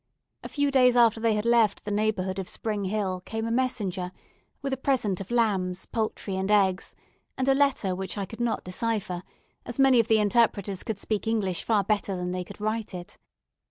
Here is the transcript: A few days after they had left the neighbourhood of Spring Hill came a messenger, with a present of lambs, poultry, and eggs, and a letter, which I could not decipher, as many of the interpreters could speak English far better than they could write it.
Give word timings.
A 0.41 0.49
few 0.49 0.71
days 0.71 0.95
after 0.95 1.19
they 1.19 1.35
had 1.35 1.45
left 1.45 1.85
the 1.85 1.91
neighbourhood 1.91 2.39
of 2.39 2.49
Spring 2.49 2.85
Hill 2.85 3.21
came 3.23 3.45
a 3.45 3.51
messenger, 3.51 4.11
with 4.63 4.73
a 4.73 4.77
present 4.77 5.21
of 5.21 5.29
lambs, 5.29 5.85
poultry, 5.85 6.35
and 6.37 6.49
eggs, 6.49 6.95
and 7.37 7.47
a 7.47 7.53
letter, 7.53 7.93
which 7.93 8.17
I 8.17 8.25
could 8.25 8.41
not 8.41 8.63
decipher, 8.63 9.21
as 9.63 9.77
many 9.77 9.99
of 9.99 10.07
the 10.07 10.17
interpreters 10.19 10.81
could 10.81 10.97
speak 10.97 11.27
English 11.27 11.63
far 11.63 11.83
better 11.83 12.15
than 12.15 12.31
they 12.31 12.43
could 12.43 12.59
write 12.59 12.95
it. 12.95 13.19